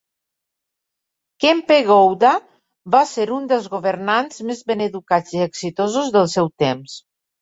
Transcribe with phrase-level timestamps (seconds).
[1.45, 2.31] Kempe Gowda
[2.95, 6.99] va ser un dels governants més ben educats i exitosos del seu temps.